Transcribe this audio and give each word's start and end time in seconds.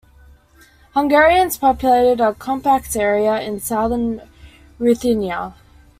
Hungarians 0.95 1.59
populated 1.59 2.19
a 2.19 2.33
compact 2.33 2.95
area 2.95 3.39
in 3.39 3.59
southern 3.59 4.23
Ruthenia. 4.79 5.53